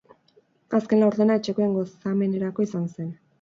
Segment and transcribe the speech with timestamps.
[0.77, 3.15] Azken laurdena etxekoen gozamenerako izan zen.